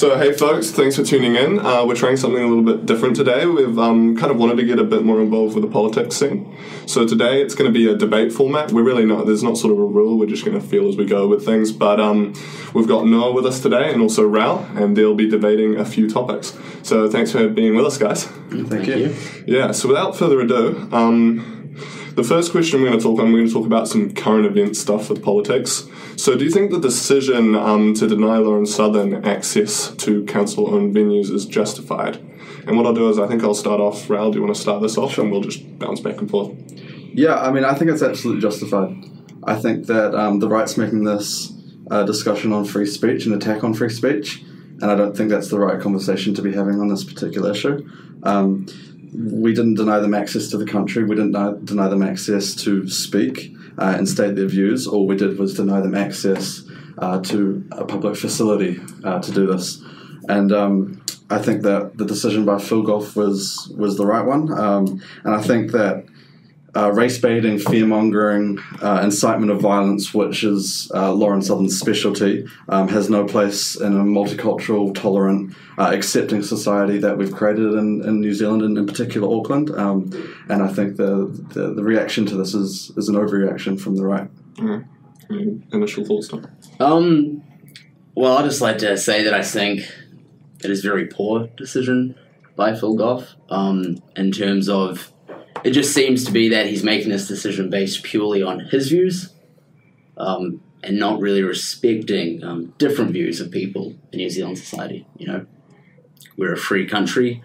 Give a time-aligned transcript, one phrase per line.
[0.00, 1.58] So, hey folks, thanks for tuning in.
[1.58, 3.44] Uh, we're trying something a little bit different today.
[3.44, 6.56] We've um, kind of wanted to get a bit more involved with the politics scene.
[6.86, 8.72] So, today it's going to be a debate format.
[8.72, 10.96] We're really not, there's not sort of a rule, we're just going to feel as
[10.96, 11.70] we go with things.
[11.70, 12.32] But um,
[12.72, 16.08] we've got Noah with us today and also Raoul, and they'll be debating a few
[16.08, 16.58] topics.
[16.82, 18.24] So, thanks for being with us, guys.
[18.24, 19.14] Thank, you.
[19.46, 21.59] Yeah, so without further ado, um,
[22.20, 24.44] the first question we're going to talk on, we're going to talk about some current
[24.44, 25.88] event stuff with politics.
[26.16, 30.94] So, do you think the decision um, to deny Lauren Southern access to council owned
[30.94, 32.16] venues is justified?
[32.66, 34.10] And what I'll do is, I think I'll start off.
[34.10, 35.16] Raoul, do you want to start this off?
[35.16, 36.54] And we'll just bounce back and forth.
[37.14, 38.94] Yeah, I mean, I think it's absolutely justified.
[39.44, 41.54] I think that um, the right's making this
[41.90, 44.42] uh, discussion on free speech an attack on free speech,
[44.82, 47.88] and I don't think that's the right conversation to be having on this particular issue.
[48.24, 48.66] Um,
[49.12, 51.04] we didn't deny them access to the country.
[51.04, 54.86] We didn't deny, them access to speak uh, and state their views.
[54.86, 56.62] All we did was deny them access
[56.98, 59.82] uh, to a public facility uh, to do this.
[60.28, 64.52] And um, I think that the decision by Phil Goff was was the right one.
[64.52, 66.04] Um, and I think that
[66.76, 72.46] uh, race baiting, fear mongering, uh, incitement of violence, which is uh, Lauren Southern's specialty,
[72.68, 78.02] um, has no place in a multicultural, tolerant, uh, accepting society that we've created in,
[78.04, 79.70] in New Zealand and in particular Auckland.
[79.70, 80.10] Um,
[80.48, 84.04] and I think the, the, the, reaction to this is, is an overreaction from the
[84.04, 84.28] right.
[84.56, 85.74] Mm-hmm.
[85.74, 86.46] Initial thoughts, Tom?
[86.78, 87.42] Um,
[88.14, 89.80] well, I'd just like to say that I think
[90.62, 92.16] it is a very poor decision
[92.56, 95.12] by Phil Goff um, in terms of
[95.64, 99.32] it just seems to be that he's making this decision based purely on his views
[100.16, 105.06] um, and not really respecting um, different views of people in New Zealand society.
[105.16, 105.46] You know,
[106.36, 107.42] we're a free country.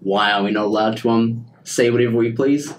[0.00, 2.74] Why are we not allowed to um, say whatever we please?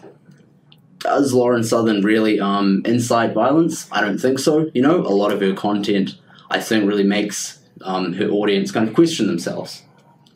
[0.99, 3.87] Does Lauren Southern really um, incite violence?
[3.91, 4.71] I don't think so.
[4.73, 6.15] You know, a lot of her content,
[6.49, 9.83] I think, really makes um, her audience kind of question themselves,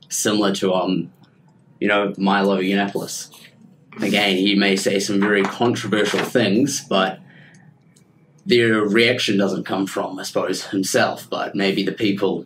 [0.09, 1.11] similar to, um,
[1.80, 3.33] you know, Milo Yiannopoulos
[4.02, 7.20] again, he may say some very controversial things, but
[8.45, 12.45] their reaction doesn't come from, I suppose, himself, but maybe the people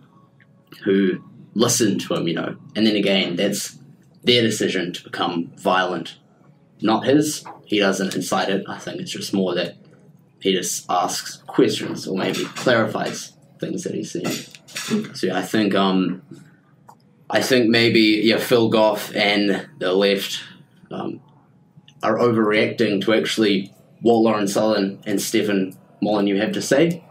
[0.84, 1.24] who
[1.54, 2.58] listen to him, you know.
[2.76, 3.78] And then again, that's
[4.24, 6.18] their decision to become violent,
[6.81, 7.46] not his.
[7.66, 8.66] He doesn't incite it.
[8.68, 9.75] I think it's just more that
[10.40, 15.14] he just asks questions or maybe clarifies things that he's seeing.
[15.16, 16.22] So yeah, I think um,
[17.30, 20.44] I think maybe yeah, Phil Goff and the left
[20.92, 21.22] um,
[22.03, 27.03] are overreacting to actually what Lauren Southern and Stefan Molyneux have to say.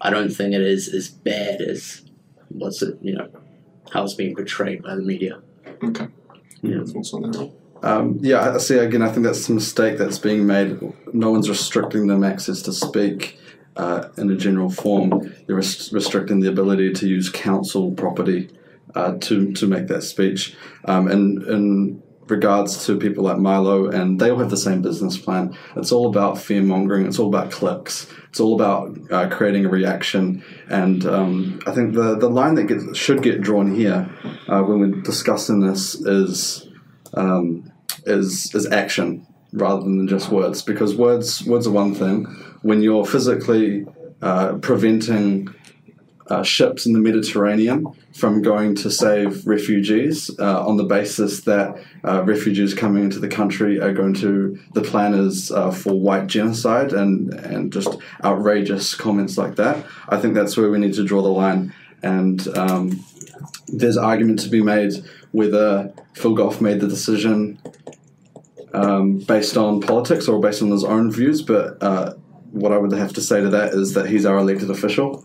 [0.00, 2.02] I don't think it is as bad as
[2.48, 3.28] what's it, you know,
[3.92, 5.40] how it's being portrayed by the media.
[5.82, 6.08] Okay.
[6.62, 7.52] Yeah, thoughts on that,
[7.82, 8.78] um, yeah, I see.
[8.78, 10.80] Again, I think that's a mistake that's being made.
[11.12, 13.38] No one's restricting them access to speak
[13.76, 15.34] uh, in a general form.
[15.46, 18.50] They're rest- restricting the ability to use council property
[18.94, 20.54] uh, to to make that speech.
[20.84, 25.18] Um, and and regards to people like Milo, and they all have the same business
[25.18, 25.56] plan.
[25.76, 27.06] It's all about fear mongering.
[27.06, 28.06] It's all about clicks.
[28.28, 30.44] It's all about uh, creating a reaction.
[30.68, 34.08] And um, I think the the line that gets, should get drawn here
[34.48, 36.68] uh, when we're discussing this is
[37.14, 37.70] um,
[38.06, 42.24] is is action rather than just words, because words words are one thing.
[42.62, 43.84] When you're physically
[44.22, 45.52] uh, preventing
[46.28, 51.76] uh, ships in the Mediterranean from going to save refugees uh, on the basis that
[52.04, 56.26] uh, refugees coming into the country are going to, the plan is uh, for white
[56.26, 59.84] genocide and, and just outrageous comments like that.
[60.08, 61.74] I think that's where we need to draw the line.
[62.02, 63.04] And um,
[63.68, 64.92] there's argument to be made
[65.32, 67.58] whether Phil Goff made the decision
[68.74, 72.14] um, based on politics or based on his own views, but uh,
[72.50, 75.24] what I would have to say to that is that he's our elected official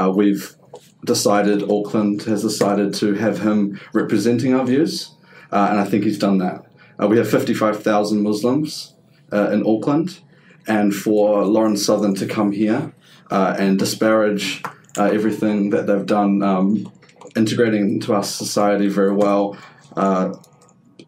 [0.00, 0.56] uh, we've
[1.04, 5.14] decided, Auckland has decided to have him representing our views,
[5.52, 6.64] uh, and I think he's done that.
[7.00, 8.94] Uh, we have 55,000 Muslims
[9.32, 10.20] uh, in Auckland,
[10.66, 12.92] and for Lauren Southern to come here
[13.30, 14.62] uh, and disparage
[14.98, 16.92] uh, everything that they've done, um,
[17.36, 19.56] integrating into our society very well,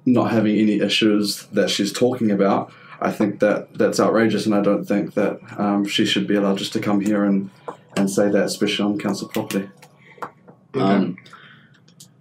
[0.04, 4.62] not having any issues that she's talking about, I think that that's outrageous, and I
[4.62, 7.50] don't think that um, she should be allowed just to come here and
[7.96, 9.68] and say that, especially on council property.
[10.74, 11.18] Um,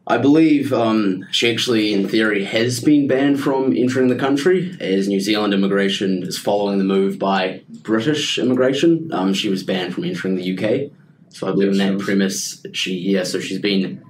[0.07, 5.07] I believe um, she actually, in theory, has been banned from entering the country as
[5.07, 9.09] New Zealand immigration is following the move by British immigration.
[9.13, 10.91] Um, she was banned from entering the UK.
[11.29, 14.03] So I believe on that premise, she yeah, so she's been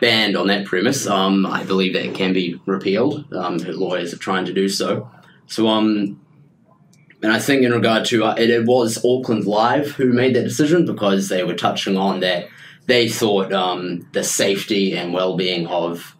[0.00, 1.06] banned on that premise.
[1.06, 3.32] Um, I believe that can be repealed.
[3.32, 5.08] Um, her lawyers are trying to do so.
[5.46, 6.20] So um,
[7.22, 10.44] and I think in regard to uh, it, it was Auckland Live who made that
[10.44, 12.48] decision because they were touching on that
[12.86, 16.16] they thought um, the safety and well-being of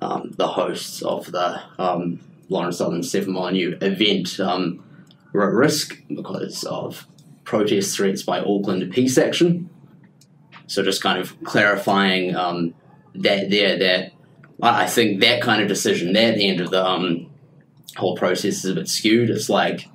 [0.00, 4.84] um, the hosts of the um, Lauren Southern Stefan Molyneux event um,
[5.32, 7.06] were at risk because of
[7.44, 9.68] protest threats by Auckland Peace Action.
[10.68, 12.74] So just kind of clarifying um,
[13.14, 14.12] that there that
[14.62, 17.30] I I think that kind of decision, that end of the um,
[17.96, 19.30] whole process is a bit skewed.
[19.30, 19.88] It's like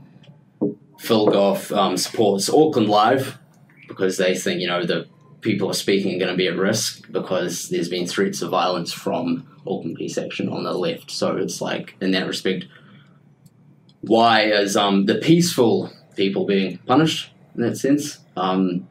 [1.01, 3.39] Phil Goff um, supports Auckland Live
[3.88, 5.07] because they think you know the
[5.42, 8.94] people are speaking are going to be at risk because there's been threats of violence
[8.94, 11.09] from Auckland Peace Action on the left.
[11.09, 12.68] So it's like in that respect,
[14.01, 18.19] why is um, the peaceful people being punished in that sense?
[18.38, 18.88] Um,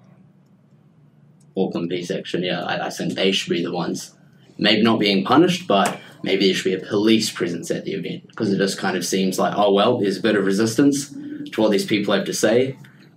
[1.57, 4.17] Auckland Peace Action, yeah, I, I think they should be the ones
[4.59, 8.27] maybe not being punished, but maybe there should be a police presence at the event
[8.27, 11.15] because it just kind of seems like, oh well, there's a bit of resistance
[11.47, 12.77] to what these people have to say,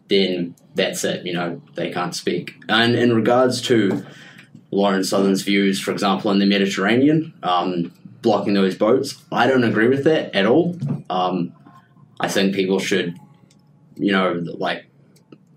[0.09, 1.25] then that's it.
[1.25, 2.55] You know, they can't speak.
[2.69, 4.05] And in regards to
[4.71, 9.87] Lauren Southern's views, for example, in the Mediterranean, um, blocking those boats, I don't agree
[9.87, 10.77] with that at all.
[11.09, 11.53] Um,
[12.19, 13.17] I think people should,
[13.95, 14.85] you know, like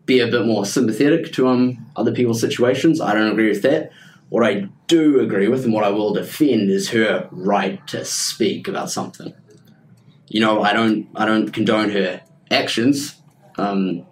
[0.04, 3.00] be a bit more sympathetic to um other people's situations.
[3.00, 3.90] I don't agree with that.
[4.28, 8.68] What I do agree with and what I will defend is her right to speak
[8.68, 9.32] about something.
[10.28, 12.20] You know, I don't I don't condone her
[12.50, 13.20] actions,
[13.58, 14.06] um,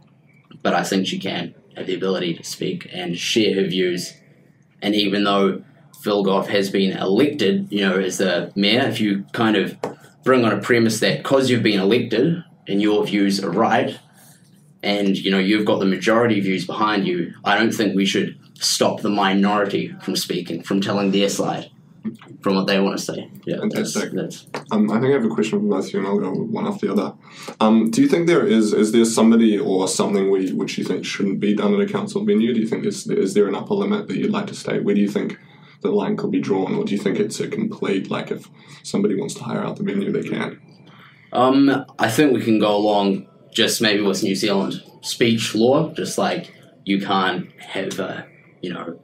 [0.62, 4.14] but I think she can have the ability to speak and share her views.
[4.82, 5.62] And even though
[6.02, 9.76] Phil Goff has been elected, you know, as the mayor, if you kind of
[10.22, 13.98] bring on a premise that because you've been elected and your views are right,
[14.82, 18.38] and you know you've got the majority views behind you, I don't think we should
[18.60, 21.70] stop the minority from speaking, from telling their side,
[22.42, 23.30] from what they want to say.
[23.44, 24.12] Yeah, that's, Fantastic.
[24.12, 26.30] that's Um, I think I have a question for both of you, and I'll go
[26.30, 27.14] one after the other.
[27.60, 31.04] Um, do you think there is is there somebody or something we, which you think
[31.04, 32.52] shouldn't be done at a council venue?
[32.52, 34.84] Do you think is is there an upper limit that you'd like to state?
[34.84, 35.38] Where do you think
[35.80, 38.50] the line could be drawn, or do you think it's a complete like if
[38.82, 40.60] somebody wants to hire out the venue, they can?
[41.32, 46.18] Um, I think we can go along just maybe with New Zealand speech law, just
[46.18, 46.52] like
[46.84, 48.26] you can't have a,
[48.60, 48.98] you know,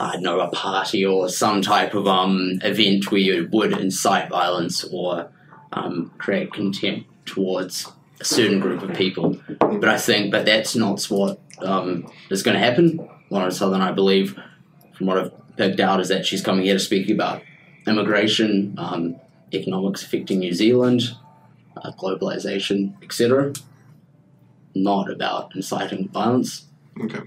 [0.00, 4.28] I don't know, a party or some type of um event where you would incite
[4.30, 5.30] violence or
[5.72, 7.90] um, create contempt towards
[8.20, 9.40] a certain group of people.
[9.58, 13.08] But I think, but that's not what um, is going to happen.
[13.30, 14.38] Lauren Southern, I believe,
[14.96, 17.42] from what I've picked out, is that she's coming here to speak about
[17.86, 19.16] immigration, um,
[19.52, 21.14] economics affecting New Zealand,
[21.76, 23.52] uh, globalization, etc.
[24.74, 26.64] Not about inciting violence.
[27.00, 27.20] Okay,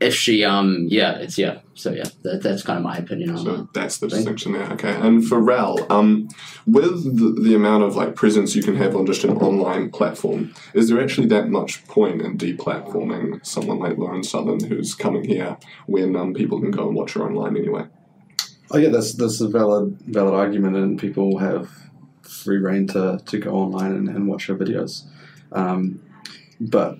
[0.00, 1.58] If she, um, yeah, it's yeah.
[1.74, 3.74] So yeah, that, that's kind of my opinion on so that.
[3.74, 4.70] that's the Thank- distinction there.
[4.72, 6.28] Okay, and for Raoul, um,
[6.66, 10.54] with the, the amount of like presence you can have on just an online platform,
[10.72, 15.58] is there actually that much point in deplatforming someone like Lauren Southern who's coming here
[15.86, 17.84] when um, people can go and watch her online anyway?
[18.70, 21.68] Oh yeah, that's that's a valid valid argument, and people have
[22.22, 25.02] free reign to, to go online and, and watch her videos.
[25.52, 26.00] Um,
[26.60, 26.98] but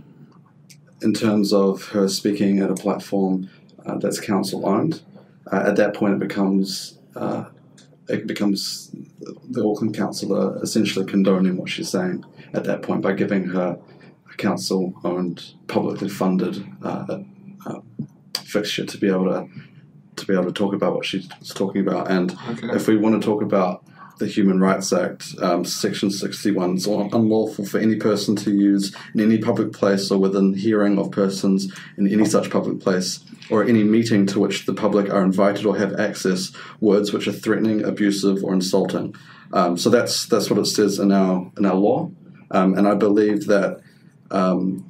[1.03, 3.49] in terms of her speaking at a platform
[3.87, 5.03] uh, that's council owned,
[5.51, 7.45] uh, at that point it becomes uh,
[8.09, 8.91] it becomes
[9.49, 13.79] the Auckland Council are essentially condoning what she's saying at that point by giving her
[14.33, 17.19] a council owned, publicly funded uh,
[17.67, 17.81] uh,
[18.45, 19.49] fixture to be able to
[20.17, 22.11] to be able to talk about what she's talking about.
[22.11, 22.69] And Okay.
[22.75, 23.85] if we want to talk about
[24.21, 29.21] the Human Rights Act, um, Section 61 is unlawful for any person to use in
[29.21, 33.83] any public place or within hearing of persons in any such public place or any
[33.83, 38.45] meeting to which the public are invited or have access words which are threatening, abusive,
[38.45, 39.15] or insulting.
[39.53, 42.11] Um, so that's that's what it says in our in our law,
[42.53, 43.81] um, and I believe that
[44.31, 44.85] um,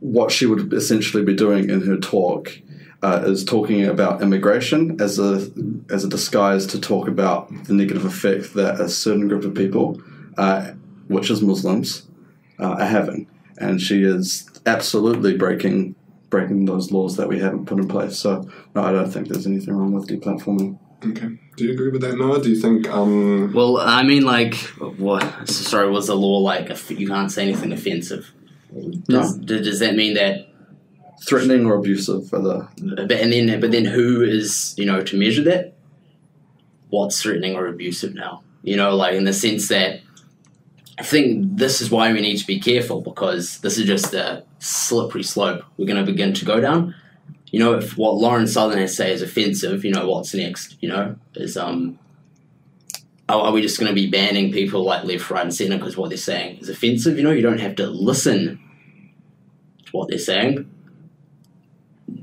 [0.00, 2.50] what she would essentially be doing in her talk
[3.02, 5.50] uh, is talking about immigration as a
[5.90, 10.00] as a disguise to talk about the negative effect that a certain group of people,
[10.36, 10.72] uh,
[11.08, 12.06] which is Muslims,
[12.58, 13.26] uh, are having,
[13.58, 15.94] and she is absolutely breaking
[16.28, 18.18] breaking those laws that we haven't put in place.
[18.18, 20.78] So no, I don't think there's anything wrong with deplatforming.
[21.04, 21.38] Okay.
[21.56, 22.42] Do you agree with that, Noah?
[22.42, 24.54] Do you think um, Well, I mean, like,
[24.98, 25.48] what?
[25.48, 28.32] Sorry, was the law like you can't say anything offensive?
[29.08, 30.49] Does, d- does that mean that?
[31.26, 35.16] Threatening or abusive are the But and then, but then, who is you know to
[35.18, 35.74] measure that?
[36.88, 38.42] What's threatening or abusive now?
[38.62, 40.00] You know, like in the sense that
[40.98, 44.44] I think this is why we need to be careful because this is just a
[44.58, 46.94] slippery slope we're going to begin to go down.
[47.50, 50.76] You know, if what Lauren Southern has to say is offensive, you know, what's next?
[50.80, 51.98] You know, is um,
[53.30, 55.96] are, are we just going to be banning people like left, right, and centre because
[55.96, 57.16] what they're saying is offensive?
[57.16, 58.60] You know, you don't have to listen
[59.86, 60.70] to what they're saying.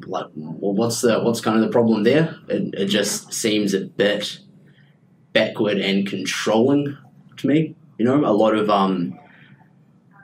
[0.06, 2.38] Like, well, what's the what's kind of the problem there?
[2.48, 4.40] It, it just seems a bit
[5.34, 6.98] backward and controlling
[7.38, 7.76] to me.
[7.98, 9.20] You know, a lot of um,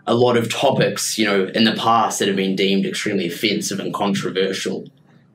[0.05, 3.79] a lot of topics, you know, in the past that have been deemed extremely offensive
[3.79, 4.85] and controversial,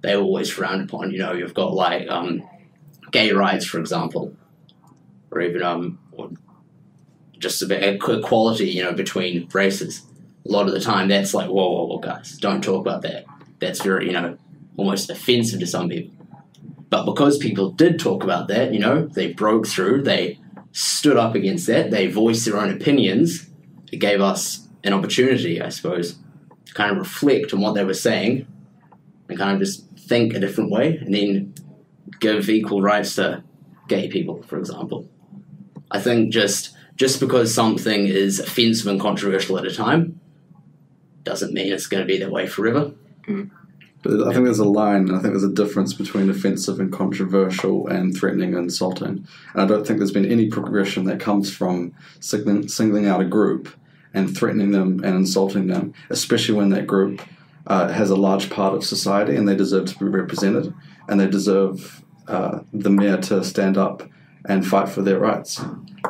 [0.02, 1.10] they were always frowned upon.
[1.10, 2.42] You know, you've got like um,
[3.10, 4.36] gay rights, for example,
[5.30, 6.30] or even um, or
[7.38, 10.02] just bit equality, you know, between races.
[10.46, 13.26] A lot of the time, that's like, whoa, whoa, whoa, guys, don't talk about that.
[13.60, 14.38] That's very, you know,
[14.76, 16.14] almost offensive to some people.
[16.90, 20.38] But because people did talk about that, you know, they broke through, they
[20.72, 23.48] stood up against that, they voiced their own opinions.
[23.92, 26.18] It gave us an opportunity, I suppose,
[26.66, 28.46] to kind of reflect on what they were saying
[29.28, 31.54] and kind of just think a different way and then
[32.20, 33.42] give equal rights to
[33.88, 35.08] gay people, for example.
[35.90, 40.20] I think just just because something is offensive and controversial at a time
[41.22, 42.92] doesn't mean it's going to be that way forever.
[44.06, 48.16] I think there's a line, I think there's a difference between offensive and controversial and
[48.16, 49.26] threatening and insulting.
[49.52, 53.24] And I don't think there's been any progression that comes from singling, singling out a
[53.24, 53.68] group
[54.14, 57.20] and threatening them and insulting them, especially when that group
[57.66, 60.72] uh, has a large part of society and they deserve to be represented
[61.08, 64.02] and they deserve uh, the mayor to stand up
[64.44, 65.60] and fight for their rights.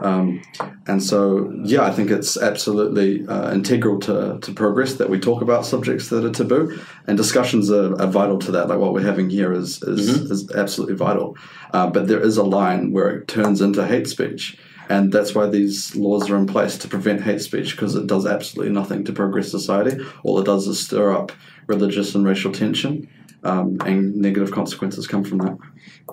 [0.03, 0.43] Um,
[0.87, 5.43] and so, yeah, I think it's absolutely uh, integral to, to progress that we talk
[5.43, 8.69] about subjects that are taboo, and discussions are, are vital to that.
[8.69, 11.37] Like what we're having here is is, is absolutely vital.
[11.73, 15.47] Uh, but there is a line where it turns into hate speech, and that's why
[15.47, 19.13] these laws are in place to prevent hate speech because it does absolutely nothing to
[19.13, 20.03] progress society.
[20.23, 21.33] All it does is stir up
[21.67, 23.09] religious and racial tension,
[23.45, 25.59] um, and negative consequences come from that.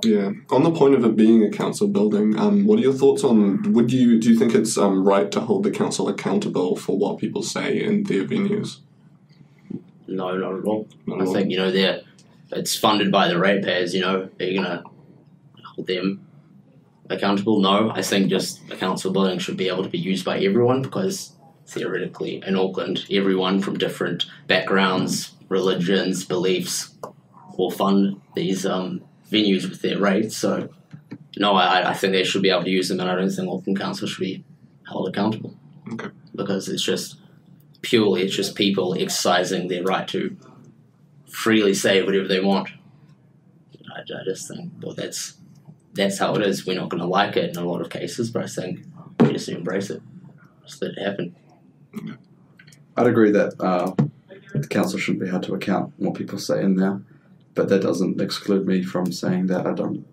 [0.03, 0.31] Yeah.
[0.49, 3.73] On the point of it being a council building, um, what are your thoughts on?
[3.73, 7.17] Would you do you think it's um, right to hold the council accountable for what
[7.17, 8.79] people say in their venues?
[10.07, 10.87] No, not at all.
[11.07, 11.33] Not I at all.
[11.33, 12.01] think you know they're
[12.51, 13.95] it's funded by the ratepayers.
[13.95, 14.83] You know, are you gonna
[15.63, 16.27] hold them
[17.09, 17.59] accountable?
[17.59, 20.81] No, I think just a council building should be able to be used by everyone
[20.81, 21.31] because
[21.67, 26.95] theoretically in Auckland, everyone from different backgrounds, religions, beliefs
[27.57, 30.35] will fund these um, venues with their rates.
[30.37, 30.69] So,
[31.37, 33.49] no, I, I think they should be able to use them, and I don't think
[33.49, 34.43] Auckland Council should be
[34.87, 35.55] held accountable
[35.91, 36.09] Okay.
[36.35, 37.17] because it's just
[37.81, 40.35] purely it's just people exercising their right to
[41.27, 42.69] freely say whatever they want.
[43.95, 45.35] I, I just think well that's
[45.93, 46.65] that's how it is.
[46.65, 48.79] We're not going to like it in a lot of cases, but I think
[49.19, 50.01] we just embrace it.
[50.65, 51.35] Just let it happen.
[52.97, 53.91] I'd agree that uh,
[54.53, 57.01] the council shouldn't be held to account on what people say in there,
[57.55, 60.05] but that doesn't exclude me from saying that I don't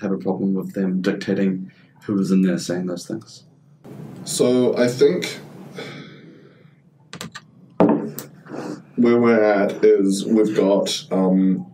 [0.00, 1.70] have a problem with them dictating
[2.04, 3.44] who is in there saying those things.
[4.24, 5.40] So I think
[8.96, 11.66] where we're at is we've got um,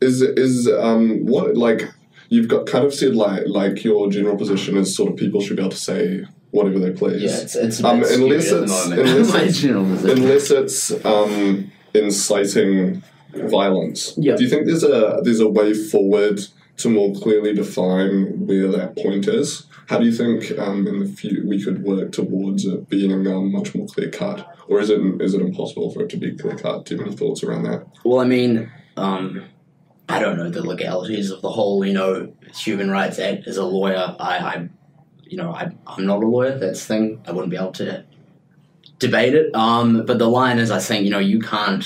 [0.00, 1.90] is is um what like
[2.28, 5.56] you've got kind of said like like your general position is sort of people should
[5.56, 7.22] be able to say whatever they please.
[7.22, 13.02] Yeah, it's it's Um, bit skewed unless it's- unless it's- unless it's um, inciting
[13.34, 14.14] violence.
[14.16, 14.36] Yeah.
[14.36, 16.40] Do you think there's a there's a way forward
[16.78, 19.66] to more clearly define where that point is?
[19.88, 23.52] How do you think um, in the few we could work towards it being um,
[23.52, 26.56] much more clear cut, or is it is it impossible for it to be clear
[26.56, 26.86] cut?
[26.86, 27.86] Do you have any thoughts around that?
[28.04, 29.44] Well, I mean, um,
[30.08, 33.46] I don't know the legalities of the whole, you know, Human Rights Act.
[33.46, 34.68] As a lawyer, I, I
[35.24, 36.58] you know, I, I'm not a lawyer.
[36.58, 37.22] That's the thing.
[37.26, 38.04] I wouldn't be able to
[39.02, 39.54] debate it.
[39.54, 41.84] Um, but the line is, I think, you know, you can't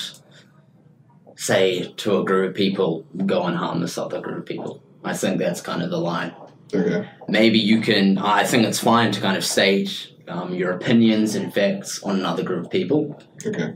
[1.35, 4.81] say to a group of people, go and harm this other group of people.
[5.03, 6.33] I think that's kind of the line.
[6.73, 7.07] Okay.
[7.27, 11.53] Maybe you can, I think it's fine to kind of state um, your opinions and
[11.53, 13.75] facts on another group of people Okay.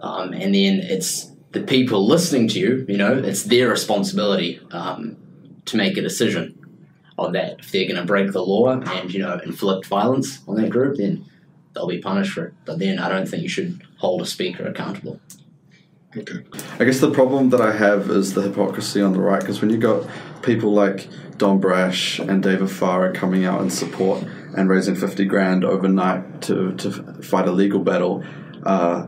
[0.00, 2.84] um, and then it's the people listening to you.
[2.88, 5.16] You know, it's their responsibility um,
[5.66, 6.56] to make a decision
[7.18, 7.60] on that.
[7.60, 10.96] If they're going to break the law and you know inflict violence on that group,
[10.96, 11.24] then
[11.80, 12.54] they'll be punished for it.
[12.64, 15.20] But then I don't think you should hold a speaker accountable.
[16.16, 16.44] Okay.
[16.78, 19.70] I guess the problem that I have is the hypocrisy on the right because when
[19.70, 20.06] you've got
[20.42, 21.08] people like
[21.38, 24.24] Don Brash and David Farrar coming out in support
[24.56, 26.90] and raising 50 grand overnight to, to
[27.22, 28.24] fight a legal battle
[28.64, 29.06] uh,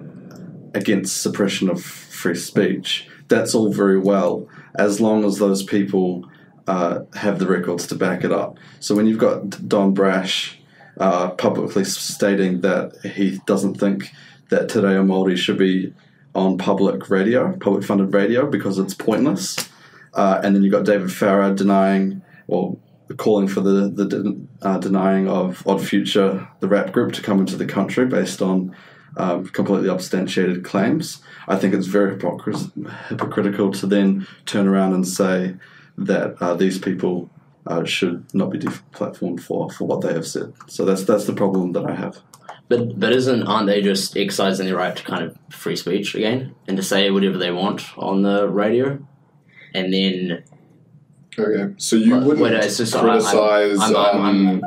[0.75, 6.25] against suppression of free speech, that's all very well as long as those people
[6.69, 8.57] uh, have the records to back it up.
[8.79, 10.62] So when you've got Don Brash
[10.99, 14.13] uh, publicly stating that he doesn't think
[14.51, 15.95] that Te Reo Māori should be
[16.35, 19.71] on public radio, public funded radio, because it's pointless.
[20.15, 22.77] Uh, and then you've got David Farrar denying, or
[23.17, 27.41] calling for the, the de- uh, denying of Odd Future, the rap group, to come
[27.41, 28.75] into the country based on
[29.17, 31.23] um, completely substantiated claims.
[31.49, 35.57] I think it's very hypocritical to then turn around and say
[35.99, 37.31] that uh, these people
[37.67, 40.53] uh, should not be deplatformed for for what they have said.
[40.69, 42.19] So that's that's the problem that I have.
[42.69, 46.55] But but isn't aren't they just exercising their right to kind of free speech again
[46.67, 48.99] and to say whatever they want on the radio,
[49.75, 50.43] and then
[51.39, 53.79] Okay, so you Well, wouldn't wait, it's just- I'm- criticize.
[53.81, 54.63] I'm- I'm- I'm- um,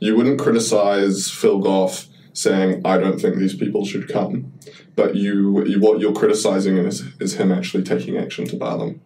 [0.00, 4.52] you wouldn't criticize Phil Goff saying, "I don't think these people should come,"
[4.96, 9.00] but you, you what you're criticizing is is him actually taking action to bar them.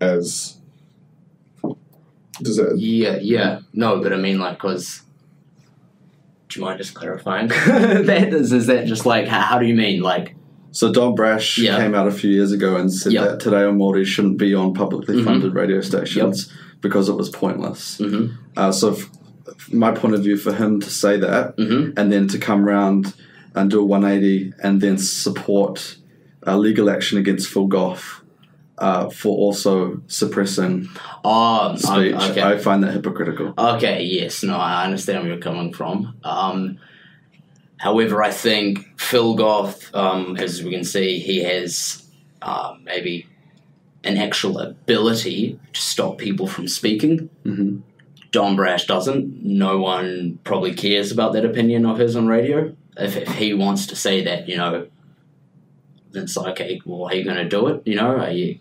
[0.00, 0.55] As
[2.42, 2.76] does that?
[2.78, 5.02] yeah yeah no, but I mean like because.
[6.48, 7.48] Do you mind just clarifying?
[8.06, 10.36] that is, is that just like how, how do you mean like
[10.70, 11.76] So Don Brash Yeah.
[11.78, 13.24] came out a few years ago and said Yeah.
[13.24, 15.24] that Te Reo Māori shouldn't be on publicly Mhm.
[15.24, 17.98] funded radio stations because it was pointless.
[17.98, 18.26] hmm
[18.56, 19.10] Uh, so, f-
[19.72, 23.12] my point of view for him to say that hmm and then to come round
[23.56, 25.96] and do a 180 and then support
[26.46, 28.22] uh, legal action against Phil Goff
[28.78, 30.88] uh, for also suppressing
[31.24, 33.54] oh speech, okay I find that hypocritical.
[33.56, 36.16] Okay, yes, no, I understand where you're coming from.
[36.24, 36.78] Um,
[37.78, 42.06] however, I think Phil Goff, um, as we can see, he has
[42.42, 43.26] um, maybe
[44.04, 47.30] an actual ability to stop people from speaking.
[47.44, 47.78] hmm
[48.32, 49.42] Don Brash doesn't.
[49.44, 52.76] No one probably cares about that opinion of his on radio.
[52.98, 54.88] If, if he wants to say that, you know,
[56.16, 57.82] it's like, okay, well, are you going to do it?
[57.84, 58.58] You know, are you,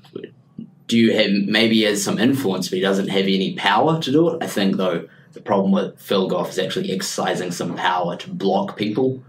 [0.88, 4.12] do you have maybe he has some influence, but he doesn't have any power to
[4.12, 4.44] do it?
[4.44, 8.78] I think though the problem with Phil Goff is actually exercising some power to block
[8.78, 9.22] people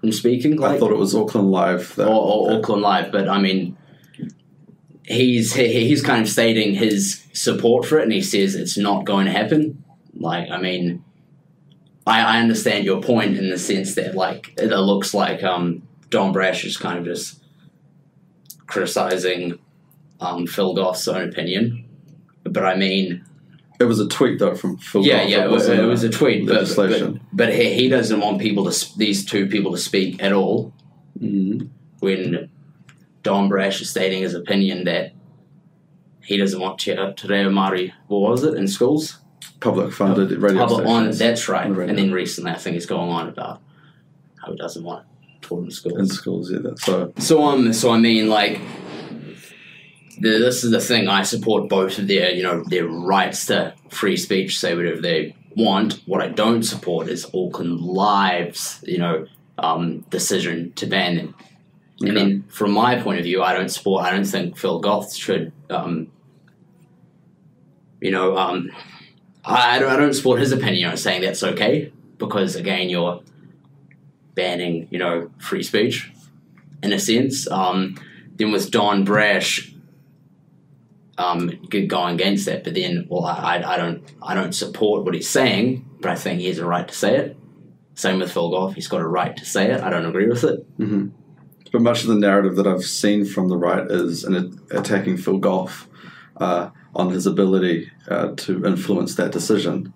[0.00, 0.62] from speaking.
[0.62, 1.94] I thought it was Auckland Live.
[1.96, 3.76] That, or, or Auckland Live, but I mean,
[5.04, 9.04] he's he, he's kind of stating his support for it, and he says it's not
[9.04, 9.82] going to happen.
[10.14, 11.04] Like, I mean,
[12.06, 16.32] I, I understand your point in the sense that like it looks like um, Don
[16.32, 17.40] Brash is kind of just
[18.66, 19.58] criticizing
[20.20, 21.84] um, Phil Goff's own opinion,
[22.44, 23.24] but I mean,
[23.78, 25.30] it was a tweet though from Phil yeah, Goff.
[25.30, 28.70] yeah, it was, it was a tweet, but, but, but he, he doesn't want people
[28.70, 30.72] to these two people to speak at all.
[31.18, 31.70] Mhm.
[32.00, 32.50] when
[33.22, 35.12] Don Brash is stating his opinion that
[36.22, 39.18] he doesn't want Te, te Reo Māori, what was it, in schools?
[39.60, 41.66] public funded radio Public on, stations that's right.
[41.66, 41.80] On.
[41.80, 43.60] And then recently I think he's going on about
[44.42, 45.15] how he doesn't want it
[45.46, 46.12] taught in in schools.
[46.16, 46.50] schools.
[46.52, 48.60] Yeah, that, so So um, so I mean like
[50.18, 51.08] the, this is the thing.
[51.08, 55.34] I support both of their you know their rights to free speech, say whatever they
[55.56, 56.00] want.
[56.06, 59.26] What I don't support is Auckland Live's you know
[59.58, 61.34] um, decision to ban them.
[62.00, 62.18] And Okay.
[62.18, 64.04] then, from my point of view, I don't support.
[64.04, 65.50] I don't think Phil Goff should.
[65.70, 66.08] Um,
[68.02, 68.70] you know, um,
[69.44, 69.90] I, I don't.
[69.90, 73.22] I don't support his opinion on saying that's okay because again, you're
[74.36, 76.12] banning, you know, free speech
[76.84, 77.50] in a sense.
[77.50, 77.96] Um,
[78.36, 79.72] then with Don Brash,
[81.18, 85.28] um, going against that, but then, well, I, I, don't, I don't support what he's
[85.28, 87.36] saying, but I think he has a right to say it.
[87.94, 89.80] Same with Phil Goff; he's got a right to say it.
[89.80, 90.66] I don't agree with it.
[90.76, 91.08] hmm
[91.72, 95.38] But much of the narrative that I've seen from the right is an attacking Phil
[95.38, 95.88] Goff
[96.36, 99.94] uh, on his ability uh, to influence that decision.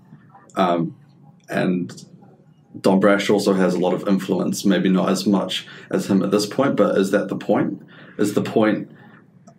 [0.56, 0.96] Um,
[1.50, 1.92] and
[2.78, 6.30] Don Brash also has a lot of influence, maybe not as much as him at
[6.30, 7.82] this point, but is that the point?
[8.18, 8.90] Is the point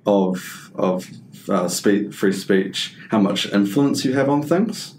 [0.06, 1.10] of of
[1.50, 4.96] uh, spe- free speech how much influence you have on things,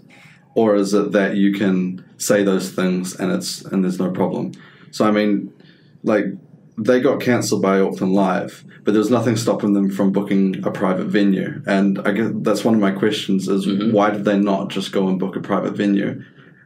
[0.55, 4.51] or is it that you can say those things and it's and there's no problem?
[4.91, 5.51] So I mean,
[6.03, 6.25] like
[6.77, 10.71] they got cancelled by Auckland Live, but there was nothing stopping them from booking a
[10.71, 11.61] private venue.
[11.65, 13.91] And I guess that's one of my questions: is Mhm.
[13.91, 16.21] why did they not just go and book a private venue?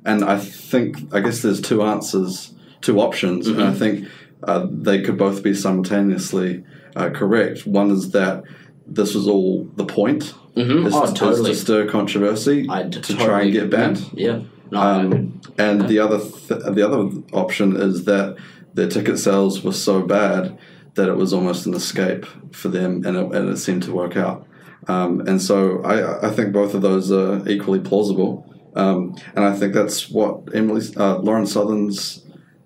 [0.05, 4.07] And I think I guess there's two answers, two options, and I think
[4.43, 6.63] uh, they could both be simultaneously
[6.95, 7.65] uh, correct.
[7.67, 8.43] One is that
[8.85, 10.87] this was all the point, Mm-hmm.
[10.87, 11.51] is, Oh, totally.
[11.51, 14.09] to stir controversy I to totally try and get banned.
[14.13, 14.39] Yeah.
[14.71, 15.87] No, Um, and Okay.
[15.89, 18.37] the other th- the other option is that
[18.73, 20.57] their ticket sales were so bad
[20.95, 24.17] that it was almost an escape for them, and it, and it seemed to work
[24.17, 24.47] out.
[24.87, 29.55] Um, and so I, I think both of those are equally plausible, um, and I
[29.55, 32.23] think that's what Emily uh, Lauren Southern's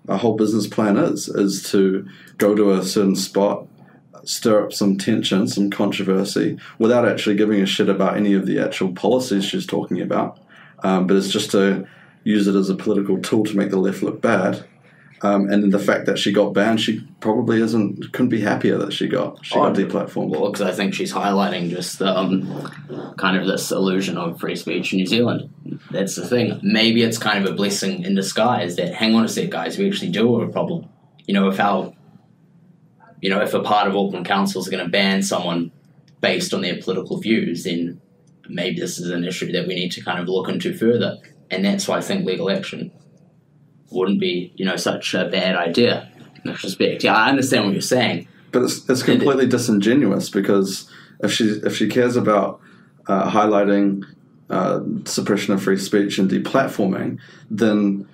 [0.08, 3.66] uh, whole business plan is: is to go to a certain spot,
[4.24, 8.58] stir up some tension, some controversy, without actually giving a shit about any of the
[8.58, 10.38] actual policies she's talking about.
[10.84, 11.88] Um, but it's just to
[12.24, 14.64] use it as a political tool to make the left look bad.
[15.24, 18.92] Um, and the fact that she got banned, she probably isn't couldn't be happier that
[18.92, 20.30] she got she got deplatformed.
[20.30, 24.92] Well, because I think she's highlighting just um, kind of this illusion of free speech
[24.92, 25.48] in New Zealand.
[25.92, 26.58] That's the thing.
[26.64, 29.86] Maybe it's kind of a blessing in disguise that, hang on a sec, guys, we
[29.88, 30.88] actually do have a problem.
[31.26, 31.92] You know, if our
[33.20, 35.70] you know, if a part of Auckland Council is going to ban someone
[36.20, 38.00] based on their political views, then
[38.48, 41.18] maybe this is an issue that we need to kind of look into further.
[41.48, 42.90] And that's why I think legal action
[43.92, 46.10] wouldn't be, you know, such a bad idea
[46.44, 47.04] in.
[47.04, 48.28] Yeah, I understand what you're saying.
[48.50, 52.60] But it's, it's completely disingenuous because if she if she cares about
[53.06, 54.04] uh, highlighting
[54.50, 57.18] uh, suppression of free speech and deplatforming,
[57.50, 58.06] then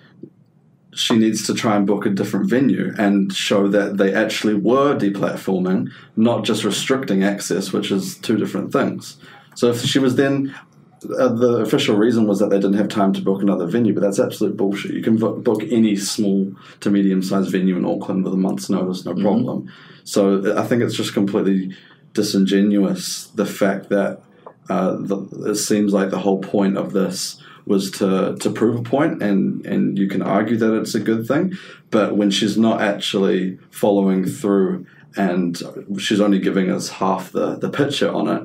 [0.95, 4.97] she needs to try and book a different venue and show that they actually were
[4.97, 9.17] deplatforming, not just restricting access, which is two different things.
[9.55, 10.55] So if she was then
[11.04, 14.00] uh, the official reason was that they didn't have time to book another venue, but
[14.00, 14.92] that's absolute bullshit.
[14.92, 19.04] You can book, any small to medium sized venue in Auckland with a month's notice,
[19.04, 19.72] no problem.
[20.04, 21.76] So I think it's just completely
[22.14, 24.22] disingenuous the fact that
[24.68, 28.82] uh, the, it seems like the whole point of this was to, to prove a
[28.82, 31.56] point, and, and you can argue that it's a good thing,
[31.90, 35.62] but when she's not actually following through and
[35.98, 38.42] she's only giving us half the, the picture on it,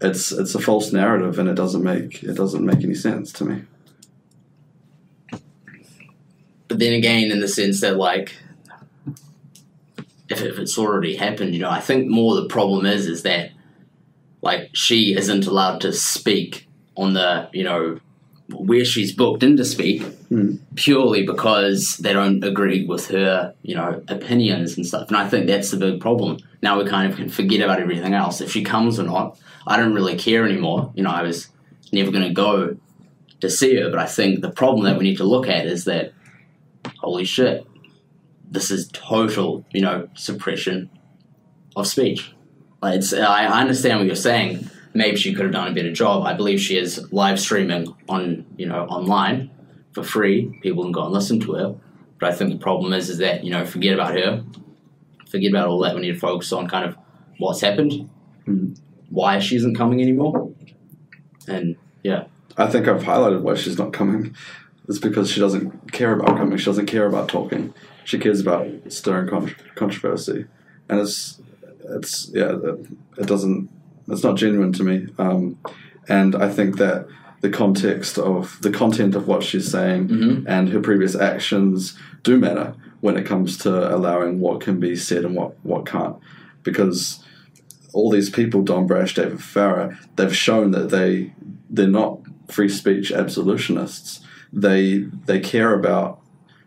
[0.00, 3.44] it's it's a false narrative and it doesn't make it doesn't make any sense to
[3.44, 3.62] me.
[6.68, 8.34] But then again, in the sense that like,
[10.28, 13.52] if, if it's already happened, you know, I think more the problem is is that
[14.42, 18.00] like she isn't allowed to speak on the you know
[18.50, 20.58] where she's booked in to speak Mm.
[20.74, 25.06] purely because they don't agree with her you know opinions and stuff.
[25.06, 26.38] And i think that's the big problem.
[26.62, 28.40] Now we kind of can forget about everything else.
[28.40, 30.90] If she comes or not i don't really care anymore.
[30.96, 31.48] You know i was
[31.92, 32.76] never going to go
[33.40, 33.88] to see her.
[33.90, 36.12] But i think the problem that we need to look at is that
[36.98, 37.64] holy shit
[38.50, 40.90] this is total you know suppression
[41.76, 42.32] of speech.
[42.82, 45.92] Like it's, I, I understand what you're saying maybe she could have done a better
[45.92, 46.24] job.
[46.24, 49.50] I believe she is live streaming on you know online
[49.92, 50.58] for free.
[50.62, 51.74] People can go and listen to her.
[52.18, 54.44] But I think the problem is is that you know forget about her,
[55.30, 55.94] forget about all that.
[55.94, 56.96] We need to focus on kind of
[57.38, 58.08] what's happened,
[58.46, 58.78] Mhm.
[59.10, 60.50] why she isn't coming anymore,
[61.46, 62.24] and yeah,
[62.56, 64.34] I think I've highlighted why she's not coming.
[64.88, 66.56] It's because she doesn't care about coming.
[66.58, 67.74] She doesn't care about talking.
[68.04, 70.46] She cares about stirring con- controversy,
[70.88, 71.40] and it's
[71.90, 72.56] it's yeah,
[73.18, 73.68] it doesn't.
[74.08, 75.06] It's not genuine to me.
[75.18, 75.58] Um,
[76.08, 77.06] and I think that
[77.40, 80.44] the context of the content of what she's saying Mhm.
[80.46, 85.24] and her previous actions do matter when it comes to allowing what can be said
[85.24, 86.16] and what what can't,
[86.62, 87.20] because
[87.92, 91.34] all these people, Don Brash, David Farrar, they've shown that they
[91.70, 94.20] they're not free speech absolutionists.
[94.52, 96.20] They they care about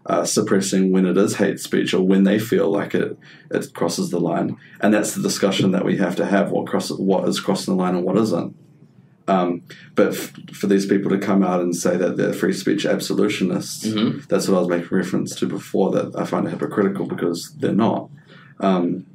[0.09, 3.17] uh, suppressing when it is hate speech or when they feel like it
[3.51, 6.89] it crosses the line, and that's the discussion that we have to have: what cross
[6.91, 8.55] what is crossing the line and what isn't.
[9.27, 9.61] Um,
[9.93, 13.85] but f- for these people to come out and say that they're free speech absolutionists,
[13.85, 14.27] Mhm.
[14.27, 15.91] that's what I was making reference to before.
[15.91, 18.09] That I find it hypocritical because they're not,
[18.59, 19.05] um,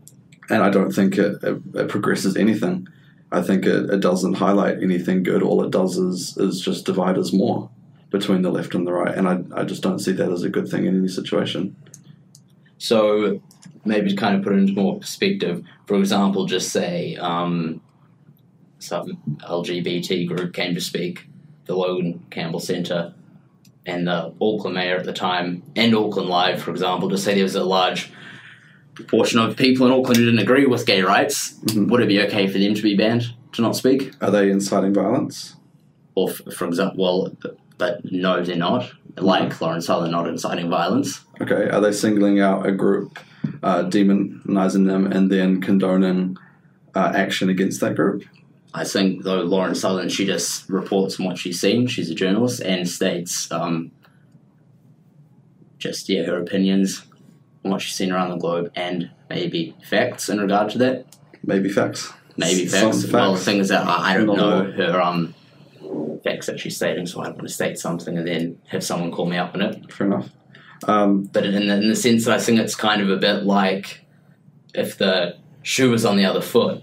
[0.48, 2.86] and I don't think it, it, it progresses anything.
[3.32, 5.42] I think it, it doesn't highlight anything good.
[5.42, 7.68] All it does is is just divide us more
[8.14, 10.48] between the left and the right, and I, I just don't see that as a
[10.48, 11.74] good thing in any situation.
[12.78, 13.40] So
[13.84, 17.80] maybe to kind of put it into more perspective, for example, just say um,
[18.78, 21.26] some LGBT group came to speak,
[21.66, 23.12] the Logan Campbell Centre,
[23.84, 27.42] and the Auckland mayor at the time, and Auckland Live, for example, to say there
[27.42, 28.12] was a large
[28.94, 31.88] proportion of people in Auckland who didn't agree with gay rights, Mhm.
[31.90, 33.24] would it be okay for them to be banned
[33.54, 34.12] to not speak?
[34.20, 35.56] Are they inciting violence?
[36.14, 37.36] Or, f- for example, well,
[37.78, 38.90] but no, they're not.
[39.16, 41.20] Like Lauren Southern, not inciting violence.
[41.40, 43.20] Okay, are they singling out a group,
[43.62, 46.36] uh, demonizing them, and then condoning
[46.94, 48.24] uh, action against that group?
[48.72, 51.86] I think though Lauren Sutherland, she just reports on what she's seen.
[51.86, 53.92] She's a journalist and states um,
[55.78, 57.06] just yeah her opinions
[57.64, 61.06] on what she's seen around the globe and maybe facts in regard to that.
[61.44, 62.12] Maybe facts.
[62.36, 63.12] Maybe Some facts.
[63.12, 63.44] Well, the facts.
[63.44, 65.34] thing that I, I don't know her um
[66.24, 69.12] facts that she's stating, so I don't want to state something and then have someone
[69.12, 69.92] call me up on it.
[69.92, 70.30] Fair enough.
[70.88, 73.44] Um, But in the, in the sense that I think it's kind of a bit
[73.44, 74.04] like
[74.74, 76.82] if the shoe was on the other foot,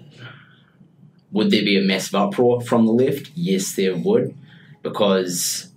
[1.31, 3.31] would there be a massive uproar from the left?
[3.35, 4.35] Yes, there would,
[4.83, 5.69] because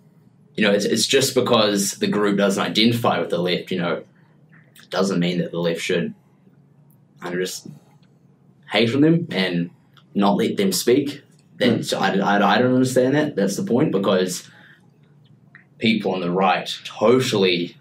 [0.56, 3.70] you know it's, it's just because the group doesn't identify with the left.
[3.70, 4.04] You know,
[4.90, 6.14] doesn't mean that the left should
[7.22, 7.66] of just
[8.70, 9.70] hate on them and
[10.14, 11.22] not let them speak.
[11.56, 13.36] That so I, I, I don't understand that.
[13.36, 14.48] That's the point because
[15.78, 17.76] people on the right totally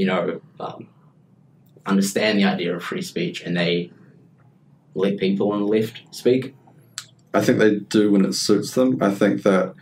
[0.00, 0.88] you know, um,
[1.84, 3.90] understand the idea of free speech and they
[4.94, 6.54] let people on the left speak.
[7.34, 9.02] I think they do when it suits them.
[9.02, 9.74] I think that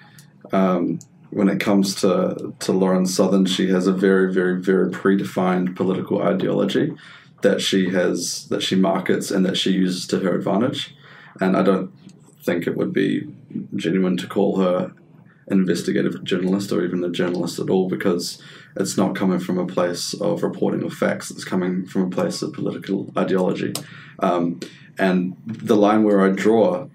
[0.52, 0.98] um,
[1.30, 6.20] when it comes to, to Lauren Southern, she has a very, very, very predefined political
[6.20, 6.94] ideology
[7.42, 10.96] that she has that she markets and that she uses to her advantage.
[11.40, 11.92] And I don't
[12.48, 13.28] think it would be
[13.76, 14.90] genuine to call her
[15.48, 18.42] an investigative journalist or even a journalist at all because
[18.76, 21.30] it's not coming from a place of reporting of facts.
[21.30, 23.74] It's coming from a place of political ideology.
[24.20, 24.60] Um,
[24.98, 26.88] and the line where I draw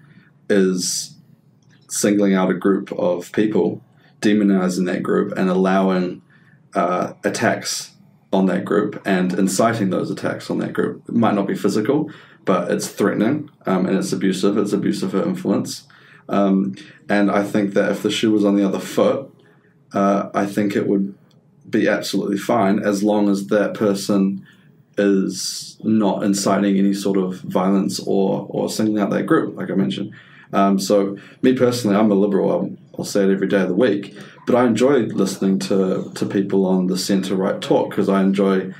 [0.50, 1.14] is
[1.88, 3.80] singling out a group of people,
[4.20, 6.20] demonizing that group, and allowing
[6.74, 7.92] uh, attacks
[8.32, 11.08] on that group and inciting those attacks on that group.
[11.08, 12.10] It might not be physical,
[12.44, 14.58] but it's threatening um, and it's abusive.
[14.58, 15.86] It's abusive for influence.
[16.28, 16.74] Um,
[17.08, 19.30] and I think that if the shoe was on the other foot,
[19.92, 21.14] uh, I think it would
[21.68, 24.46] be absolutely fine as long as that person
[24.96, 29.74] is not inciting any sort of violence or, or singling out that group, like I
[29.74, 30.14] mentioned.
[30.52, 32.50] Um, so, me personally, I'm a liberal.
[32.50, 34.16] I'll, I'll, say it every day of the week.
[34.46, 38.72] But I enjoy listening to, to people on the centre right talk because I enjoy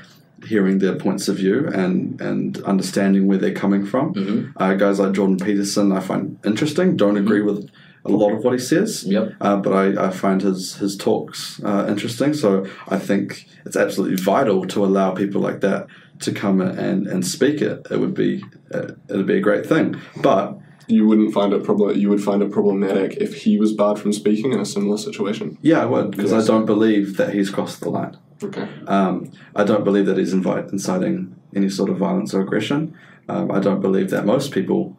[0.45, 4.13] hearing their points of view and, and understanding where they're coming from.
[4.13, 4.51] Mm-hmm.
[4.61, 6.95] Uh, guys like Jordan Peterson, I find interesting.
[6.97, 7.55] Don't agree Mm-hmm.
[7.57, 7.71] with
[8.05, 9.03] a lot of what he says.
[9.05, 9.33] Yep.
[9.41, 12.33] Uh, but I, I find his his talks uh, interesting.
[12.35, 15.87] So I think it's absolutely vital to allow people like that
[16.19, 17.87] to come and, and speak it.
[17.89, 19.99] It would be uh, it'd be a great thing.
[20.21, 21.97] But You wouldn't find it problem.
[21.97, 25.57] You would find it problematic if he was barred from speaking in a similar situation.
[25.63, 26.43] yeah, I would because Yes.
[26.43, 28.15] I don't believe that he's crossed the line.
[28.43, 28.67] Okay.
[28.87, 32.97] Um, I don't believe that he's invite, inciting any sort of violence or aggression.
[33.29, 34.97] Um, I don't believe that most people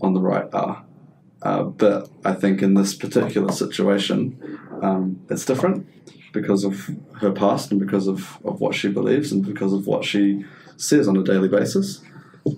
[0.00, 0.84] on the right are.
[1.42, 5.86] Uh, but I think in this particular situation, um, it's different
[6.32, 10.04] because of her past and because of, of what she believes and because of what
[10.04, 10.44] she
[10.76, 12.00] says on a daily basis.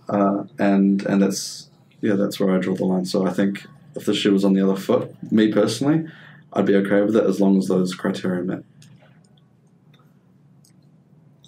[0.09, 1.69] Uh, and and that's
[2.01, 3.05] yeah, that's where I draw the line.
[3.05, 6.07] So I think if the shoe was on the other foot, me personally,
[6.53, 8.63] I'd be okay with it as long as those criteria met.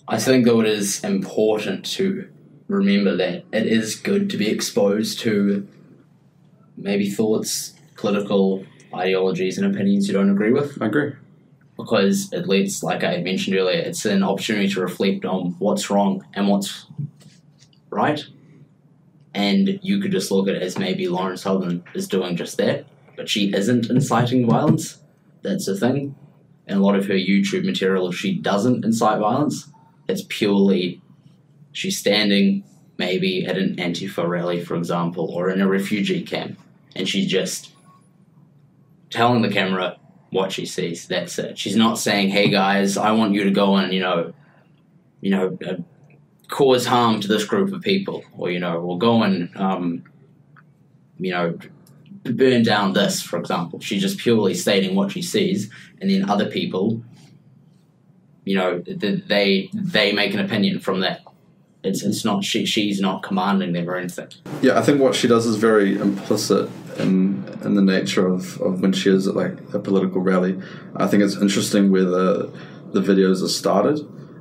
[0.08, 2.28] I think though it is important to
[2.68, 5.66] remember that it is good to be exposed to
[6.76, 10.80] maybe thoughts, political ideologies, and opinions you don't agree with.
[10.82, 11.12] I agree.
[11.76, 16.24] because it leads, like I mentioned earlier, it's an opportunity to reflect on what's wrong
[16.34, 16.86] and what's
[17.90, 18.24] right.
[19.34, 22.84] And you could just look at it as maybe Lauren Southern is doing just that,
[23.16, 24.98] but she isn't inciting violence.
[25.42, 26.14] That's the thing.
[26.66, 29.68] And a lot of her YouTube material, if she doesn't incite violence,
[30.12, 31.01] it's purely
[31.72, 32.62] she's standing
[32.98, 36.59] maybe at an Antifa rally, for example, or in a refugee camp,
[36.94, 37.72] and she's just
[39.11, 39.96] telling the camera,
[40.31, 41.07] what she sees.
[41.07, 41.59] That's it.
[41.59, 44.33] She's not saying, "Hey guys, I want you to go and you know,
[45.20, 45.77] you know, uh,
[46.48, 50.05] cause harm to this group of people, or you know, or go and um,
[51.18, 51.59] you know,
[52.25, 55.70] burn down this." For example, she's just purely stating what she sees,
[56.01, 57.03] and then other people,
[58.44, 61.22] you know, th- they they make an opinion from that.
[61.85, 64.28] It's it's not she she's not commanding them or anything.
[64.61, 68.81] Yeah, I think what she does is very implicit in in the nature of, of
[68.81, 70.61] when she is at like a political rally.
[70.96, 72.52] I think it's interesting where the
[72.92, 74.00] the videos are started,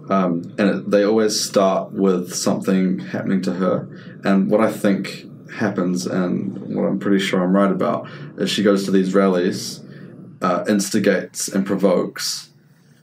[0.10, 3.88] um, and it, they always start with something happening to her.
[4.24, 8.64] And what I think happens, and what I'm pretty sure I'm right about, is she
[8.64, 9.82] goes to these rallies,
[10.42, 12.51] uh, instigates and provokes,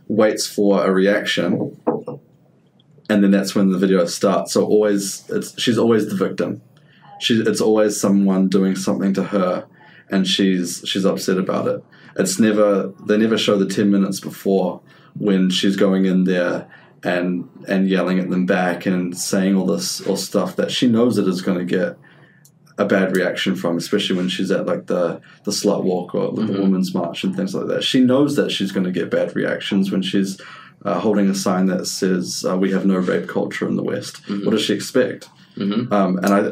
[0.09, 1.77] waits for a reaction,
[3.09, 4.53] and then that's when the video starts.
[4.53, 6.63] So always, it's she's always the victim.
[7.21, 9.67] She, it's always someone doing something to her,
[10.11, 11.85] and she's she's upset about it.
[12.17, 14.81] It's never they never show the ten minutes before
[15.15, 16.69] when she's going in there
[17.05, 21.19] and and yelling at them back and saying all this all stuff that she knows
[21.19, 21.97] it is going to get
[22.79, 26.43] a bad reaction from, especially when she's at like the the slut walk or the
[26.43, 26.61] Mhm.
[26.63, 27.83] women's march and things like that.
[27.85, 30.41] She knows that she's going to get bad reactions when she's
[30.85, 34.23] uh, holding a sign that says uh, "We have no rape culture in the West."
[34.29, 34.45] Mhm.
[34.45, 35.29] What does she expect?
[35.57, 35.93] Mm-hmm.
[35.93, 36.51] Um, and I,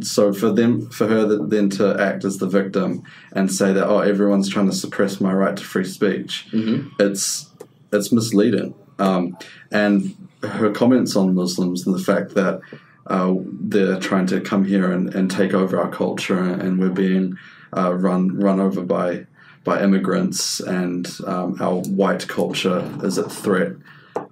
[0.00, 3.02] so for them, for her th- then to act as the victim
[3.32, 6.88] and say that oh, everyone's trying to suppress my right to free speech, Mm-hmm.
[7.00, 7.50] it's
[7.92, 8.74] it's misleading.
[8.98, 9.36] Um,
[9.70, 12.60] and her comments on Muslims and the fact that
[13.06, 17.36] uh, they're trying to come here and, and take over our culture and we're being
[17.76, 19.26] uh, run run over by
[19.64, 23.72] by immigrants and um, our white culture is at threat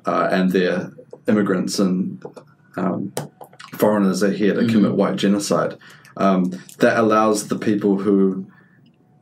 [0.07, 0.93] uh, and they're
[1.27, 2.23] immigrants and
[2.77, 3.13] um,
[3.75, 5.77] foreigners are here to commit white genocide.
[6.17, 8.47] Um, that allows the people who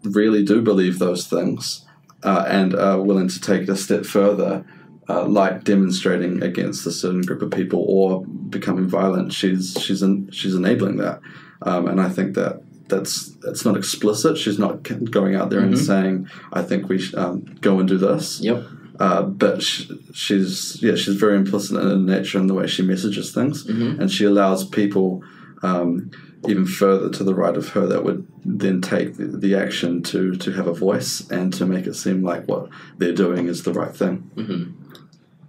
[0.02, 1.86] really do believe those things
[2.22, 4.64] uh, and are willing to take it a step further,
[5.10, 8.24] uh, like demonstrating against a certain group of people or
[8.56, 9.32] becoming violent.
[9.32, 11.20] She's she's in, she's enabling that,
[11.62, 14.36] um, and I think that that's that's not explicit.
[14.38, 14.74] She's not
[15.18, 15.86] going out there and Mhm.
[15.90, 18.58] saying, "I think we should um, go and do this." Yep.
[18.98, 22.82] Uh, but sh she's yeah she's very implicit in her nature in the way she
[22.82, 23.66] messages things,
[24.00, 25.22] and she allows people
[25.62, 26.10] um,
[26.48, 30.34] even further to the right of her that would then take the, the action to
[30.36, 32.68] to have a voice and to make it seem like what
[32.98, 34.14] they're doing is the right thing.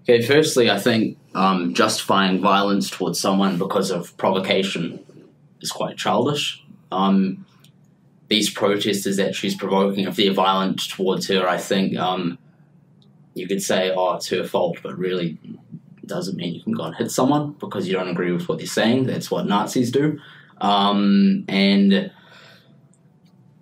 [0.03, 4.99] Okay, firstly, I think um, justifying violence towards someone because of provocation
[5.61, 6.63] is quite childish.
[6.91, 7.45] Um,
[8.27, 12.39] these protesters that she's provoking, if they're violent towards her, I think um,
[13.35, 15.37] you could say, oh, it's her fault, but really
[16.05, 18.67] doesn't mean you can go and hit someone because you don't agree with what they're
[18.67, 19.05] saying.
[19.05, 20.19] That's what Nazis do.
[20.59, 22.11] Um, and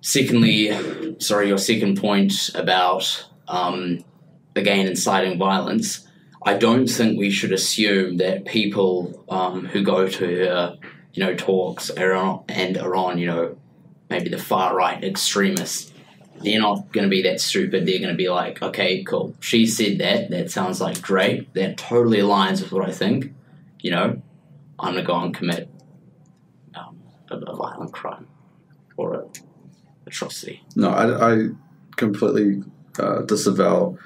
[0.01, 4.03] secondly, sorry, your second point about, um,
[4.55, 6.07] again, inciting violence.
[6.43, 10.77] I don't think we should assume that people um, who go to her,
[11.13, 13.57] you know, talks are on, and are on, you know,
[14.09, 15.91] maybe the far right extremists.
[16.41, 17.85] They're not going to be that stupid.
[17.85, 19.35] They're going to be like, okay, cool.
[19.41, 20.29] She said that.
[20.29, 21.53] That sounds like great.
[21.53, 23.33] That totally aligns with what I think.
[23.81, 24.21] You know,
[24.79, 25.69] I'm going to go and commit
[26.75, 28.27] um, a, a violent crime
[28.95, 29.25] or a
[30.05, 30.63] atrocity.
[30.75, 31.49] No, I, I
[31.97, 32.63] completely
[32.97, 33.97] uh, disavow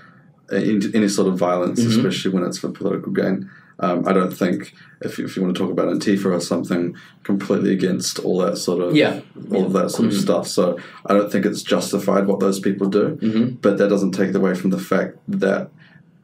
[0.52, 1.88] any, any sort of violence, Mhm.
[1.90, 3.50] especially when it's for political gain.
[3.80, 7.74] Um, I don't think if, if you want to talk about Antifa or something, completely
[7.74, 9.22] against all that sort of Yeah.
[9.52, 10.22] all of that sort of Mhm.
[10.22, 10.48] stuff.
[10.48, 10.78] So
[11.08, 13.56] I don't think it's justified what those people do, Mm-hmm.
[13.62, 15.70] but that doesn't take away from the fact that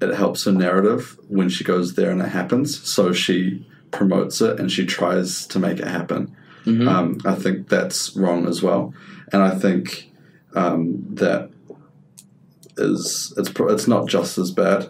[0.02, 2.80] it helps her narrative when she goes there and it happens.
[2.88, 6.30] So she promotes it and she tries to make it happen.
[6.66, 6.88] Mhm.
[6.88, 8.94] Um, I think that's wrong as well,
[9.34, 10.06] and I think
[10.56, 11.50] um, that
[12.80, 14.88] is it's it's not just as bad,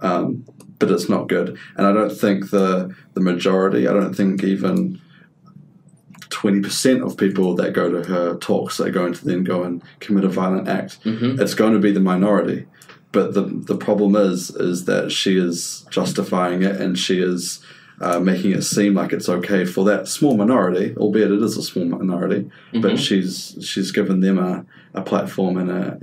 [0.00, 0.44] um,
[0.78, 1.58] but it's not good.
[1.76, 3.86] And I don't think the the majority.
[3.88, 5.00] I don't think even
[6.30, 9.82] twenty percent of people that go to her talks are going to then go and
[10.00, 11.02] commit a violent act.
[11.04, 11.40] Mhm.
[11.40, 12.66] It's going to be the minority.
[13.12, 17.60] But the the problem is is that she is justifying it and she is
[18.00, 21.62] uh, making it seem like it's okay for that small minority, albeit it is a
[21.62, 22.50] small minority.
[22.72, 22.98] But Mhm.
[22.98, 25.98] she's she's given them a, a platform and a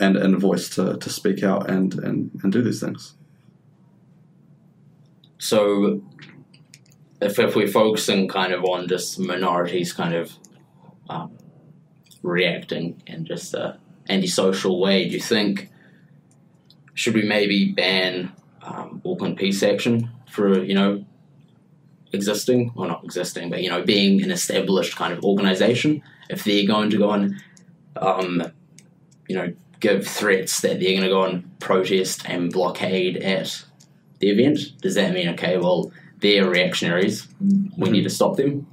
[0.00, 3.14] and, and voice to, to speak out and, and, and do these things.
[5.38, 6.02] So,
[7.20, 10.32] if, if we're focusing kind of on just minorities kind of
[11.08, 11.36] um,
[12.22, 13.78] reacting in just a
[14.08, 15.70] antisocial way, do you think
[16.94, 21.04] should we maybe ban um, Auckland Peace Action for you know
[22.12, 26.02] existing or not existing, but you know being an established kind of organisation?
[26.30, 27.42] If they're going to go and
[27.96, 28.42] um,
[29.28, 29.52] you know
[29.84, 33.64] give threats that they're going to go and protest and blockade at
[34.18, 35.58] the event, does that mean okay?
[35.58, 37.28] Well, they're reactionaries.
[37.76, 38.66] We need to stop them.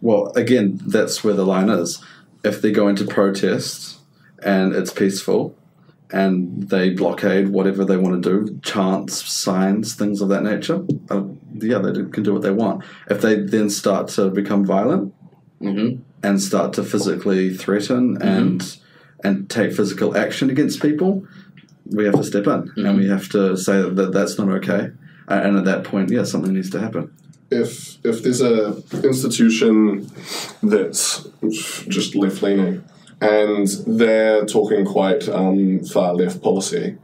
[0.00, 2.00] Well, again, that's where the line is.
[2.44, 3.98] If they go into protest
[4.44, 5.58] and it's peaceful
[6.12, 11.24] and they blockade whatever they want to do, chants, signs, things of that nature, uh,
[11.54, 12.84] yeah, they can do what they want.
[13.10, 15.14] If they then start to become violent
[15.60, 18.76] hmm and start to physically threaten and
[19.24, 21.26] and take physical action against people,
[21.86, 24.92] we have to step in and we have to say that, that that's not okay.
[25.28, 27.10] Uh, And at that point, yeah, something needs to happen.
[27.50, 30.06] if if there's a institution
[30.62, 31.26] that's
[31.88, 32.84] just left leaning
[33.20, 36.96] and they're talking quite um, far left policy,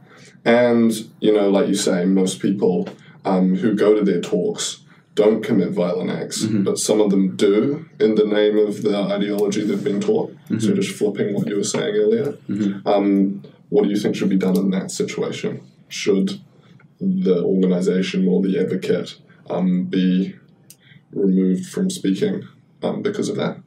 [0.45, 2.87] and you know, like you say, most people
[3.25, 4.81] um, who go to their talks
[5.15, 9.65] don't commit violent acts, but some of them do in the name of the ideology
[9.65, 10.35] they've been taught.
[10.59, 12.37] So just flipping what you were saying earlier.
[12.85, 15.61] Um, what do you think should be done in that situation?
[15.87, 16.41] Should
[16.99, 19.17] the organization or the advocate
[19.49, 20.35] um, be
[21.13, 22.47] removed from speaking
[22.83, 23.57] um, because of that?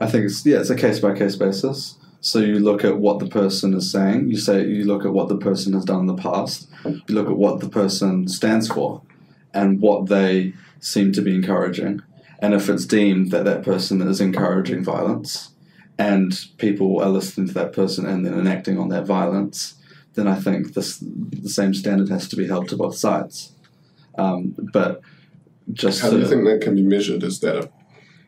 [0.00, 1.96] I think it's yeah, it's a case by case basis.
[2.20, 4.28] So you look at what the person is saying.
[4.28, 6.68] You say you look at what the person has done in the past.
[6.84, 9.02] You look at what the person stands for,
[9.54, 12.02] and what they seem to be encouraging.
[12.38, 15.52] And if it's deemed that that person is encouraging violence,
[15.98, 19.74] and people are listening to that person and then enacting on that violence,
[20.14, 23.52] then I think this the same standard has to be held to both sides.
[24.18, 25.00] Um, but
[25.72, 27.22] just How do you think that can be measured?
[27.22, 27.70] Is that a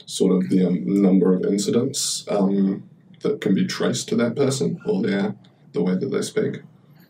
[0.06, 2.88] sort of the um, number of incidents um,
[3.20, 5.34] that can be traced to that person or their
[5.72, 6.62] the way that they speak?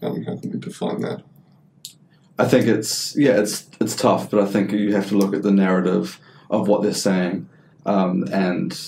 [0.03, 1.23] Um, how can we define that?
[2.39, 5.43] I think it's yeah, it's it's tough, but I think you have to look at
[5.43, 6.21] the narrative
[6.51, 7.49] of what they're saying,
[7.85, 8.79] um, and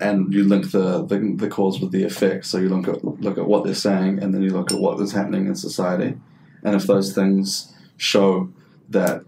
[0.00, 2.46] and you link the, the the cause with the effect.
[2.46, 5.00] So you look at look at what they're saying, and then you look at what
[5.00, 6.18] is happening in society,
[6.64, 8.50] and if those things show
[8.88, 9.22] that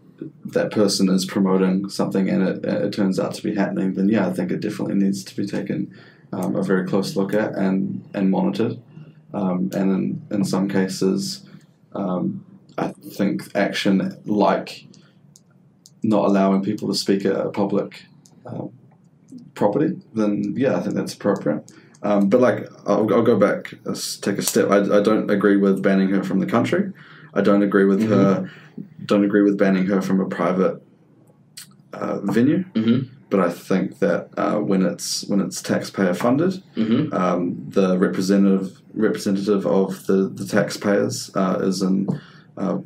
[0.44, 4.26] that person is promoting something and it, it turns out to be happening, then yeah,
[4.28, 5.92] I think it definitely needs to be taken
[6.32, 8.80] um, a very close look at and and monitored,
[9.32, 11.46] um, and in, in some cases
[11.92, 12.44] um,
[12.78, 14.86] I think action like
[16.02, 18.04] not allowing people to speak at a public
[18.46, 18.70] um,
[19.54, 21.70] property, then yeah, I think that's appropriate.
[22.02, 23.74] Um, but like, I'll, I'll go back,
[24.20, 24.68] take a step.
[24.70, 26.92] I, I don't agree with banning her from the country.
[27.34, 28.50] I don't agree with her.
[29.06, 30.82] Don't agree with banning her from a private
[31.92, 32.64] uh, venue.
[32.74, 33.08] Mhm.
[33.30, 37.14] But I think that uh, when it's when it's taxpayer funded, Mm-hmm.
[37.14, 42.08] um, the representative representative of the the taxpayers uh, is in
[42.56, 42.78] uh,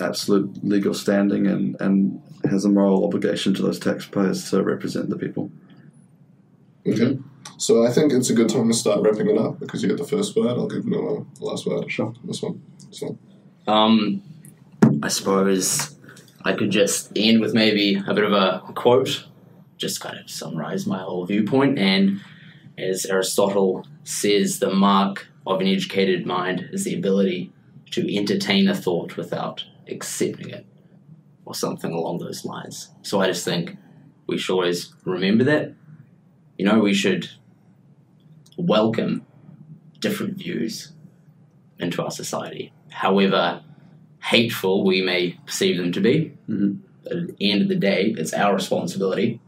[0.00, 5.16] absolute legal standing and and has a moral obligation to those taxpayers to represent the
[5.16, 5.50] people.
[6.86, 7.18] Okay.
[7.56, 9.96] So I think it's a good time to start wrapping it up because you get
[9.96, 10.48] the first word.
[10.48, 11.90] I'll give Noah the last word.
[11.90, 12.12] Sure.
[12.24, 12.62] This one.
[12.88, 13.18] This one.
[13.66, 14.22] Um,
[15.02, 15.96] I suppose
[16.44, 19.26] I could just end with maybe a bit of a quote,
[19.78, 21.78] just kind of summarize my whole viewpoint.
[21.78, 22.20] And
[22.76, 27.52] as Aristotle says, the mark of an educated mind is the ability
[27.94, 30.66] to entertain a thought without accepting it,
[31.44, 32.90] or something along those lines.
[33.02, 33.76] So I just think
[34.26, 35.74] we should always remember that.
[36.58, 37.30] You know, we should
[38.56, 39.26] welcome
[40.00, 40.92] different views
[41.78, 43.62] into our society, however
[44.22, 46.32] hateful we may perceive them to be.
[46.48, 46.78] Mhm.
[47.10, 49.40] At the end of the day, it's our responsibility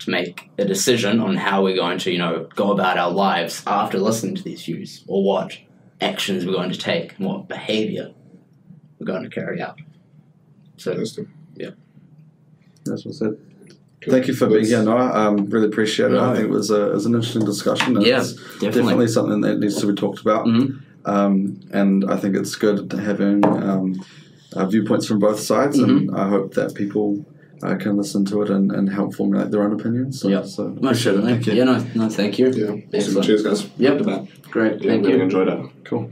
[0.00, 3.62] to make a decision on how we're going to, you know, go about our lives
[3.66, 5.58] after listening to these views, or what
[6.02, 8.12] actions we're going to take, and what behaviour
[8.98, 9.78] we're going to carry out.
[10.76, 11.28] So, Interesting.
[12.84, 13.38] That's what's it.
[14.08, 15.12] Thank you for being here, Noah.
[15.12, 16.18] Um, really appreciate it.
[16.18, 17.96] I think it was, a, it was an interesting discussion.
[17.96, 18.68] and Yeah, it's definitely.
[18.70, 20.46] definitely something that needs to be talked about.
[20.46, 20.82] Mhm.
[21.04, 24.04] Um, and I think it's good having um,
[24.54, 26.16] uh, viewpoints from both sides, and Mm-hmm.
[26.16, 27.24] I hope that people
[27.62, 30.20] uh, can listen to it and, and help formulate their own opinions.
[30.20, 30.46] So, Yep.
[30.46, 31.02] so Most appreciate it.
[31.02, 31.32] certainly.
[31.32, 31.52] Thank you.
[31.54, 32.50] Yeah, no, no, thank you.
[32.50, 32.98] Yeah.
[32.98, 33.22] Awesome.
[33.22, 33.70] Cheers, guys.
[33.76, 33.98] Yep.
[33.98, 34.28] Good to.
[34.50, 35.22] Great, Yeah, thank really you.
[35.22, 35.70] enjoyed it.
[35.84, 36.10] Cool.